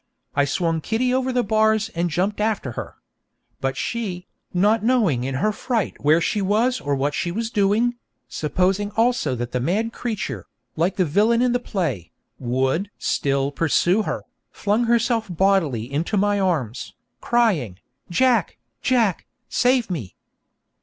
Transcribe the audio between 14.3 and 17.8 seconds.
flung herself bodily into my arms, crying,